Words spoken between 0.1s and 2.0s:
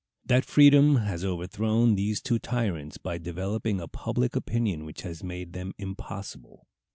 That freedom has overthrown